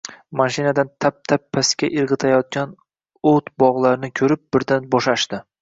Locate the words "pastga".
1.57-1.91